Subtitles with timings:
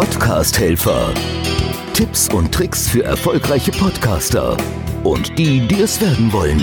[0.00, 1.12] Podcast-Helfer.
[1.92, 4.56] Tipps und Tricks für erfolgreiche Podcaster
[5.04, 6.58] und die, die es werden wollen.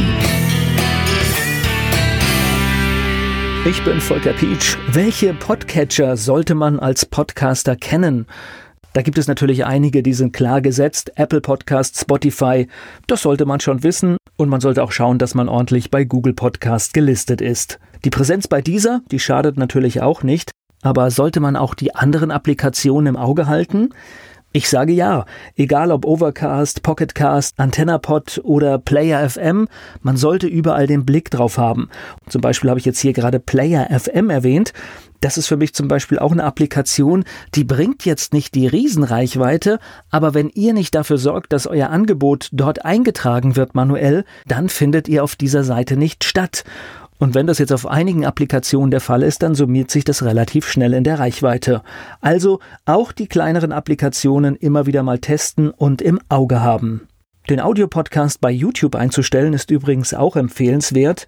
[3.70, 4.76] Ich bin Volker Pietsch.
[4.92, 8.26] Welche Podcatcher sollte man als Podcaster kennen?
[8.94, 11.12] Da gibt es natürlich einige, die sind klar gesetzt.
[11.16, 12.68] Apple Podcast, Spotify,
[13.06, 14.18] das sollte man schon wissen.
[14.38, 17.78] Und man sollte auch schauen, dass man ordentlich bei Google Podcast gelistet ist.
[18.04, 20.50] Die Präsenz bei dieser, die schadet natürlich auch nicht.
[20.88, 23.90] Aber sollte man auch die anderen Applikationen im Auge halten?
[24.54, 25.26] Ich sage ja,
[25.58, 29.68] egal ob Overcast, Pocketcast, AntennaPod oder Player FM,
[30.02, 31.90] man sollte überall den Blick drauf haben.
[32.30, 34.72] Zum Beispiel habe ich jetzt hier gerade Player FM erwähnt.
[35.20, 39.80] Das ist für mich zum Beispiel auch eine Applikation, die bringt jetzt nicht die Riesenreichweite,
[40.10, 45.10] aber wenn ihr nicht dafür sorgt, dass euer Angebot dort eingetragen wird manuell, dann findet
[45.10, 46.64] ihr auf dieser Seite nicht statt.
[47.20, 50.68] Und wenn das jetzt auf einigen Applikationen der Fall ist, dann summiert sich das relativ
[50.68, 51.82] schnell in der Reichweite.
[52.22, 57.08] Also auch die kleineren Applikationen immer wieder mal testen und im Auge haben.
[57.50, 61.28] Den Audiopodcast bei YouTube einzustellen ist übrigens auch empfehlenswert.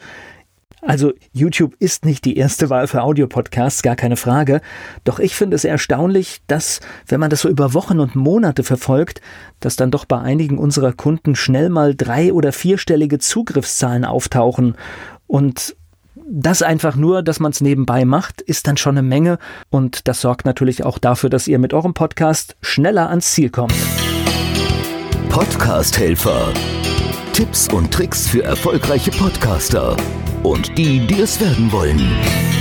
[0.81, 4.61] Also YouTube ist nicht die erste Wahl für Audiopodcasts, gar keine Frage.
[5.03, 9.21] Doch ich finde es erstaunlich, dass, wenn man das so über Wochen und Monate verfolgt,
[9.59, 14.75] dass dann doch bei einigen unserer Kunden schnell mal drei- oder vierstellige Zugriffszahlen auftauchen.
[15.27, 15.75] Und
[16.31, 20.21] das einfach nur, dass man es nebenbei macht, ist dann schon eine Menge und das
[20.21, 23.73] sorgt natürlich auch dafür, dass ihr mit eurem Podcast schneller ans Ziel kommt.
[25.29, 26.53] Podcast Helfer.
[27.33, 29.95] Tipps und Tricks für erfolgreiche Podcaster
[30.43, 32.58] und die, die es werden wollen.